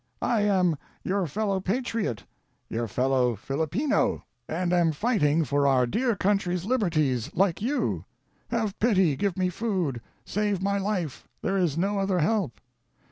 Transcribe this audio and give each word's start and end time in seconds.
I 0.23 0.41
am 0.41 0.77
your 1.03 1.27
fellow 1.27 1.59
patriot, 1.59 2.23
your 2.69 2.87
fellow 2.87 3.35
Filipino, 3.35 4.25
and 4.49 4.73
am 4.73 4.93
fighting 4.93 5.43
for 5.45 5.67
our 5.67 5.85
dear 5.85 6.15
country's 6.15 6.65
liberties, 6.65 7.29
like 7.35 7.61
you— 7.61 8.05
have 8.47 8.79
pity, 8.79 9.15
give 9.15 9.37
me 9.37 9.49
food, 9.49 10.01
save 10.25 10.59
my 10.59 10.79
life, 10.79 11.27
there 11.43 11.55
is 11.59 11.77
no 11.77 11.99
other 11.99 12.17
help 12.17 12.59